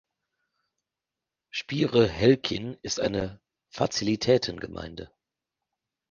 [1.51, 5.11] Spiere-Helkijn ist eine Fazilitäten-Gemeinde.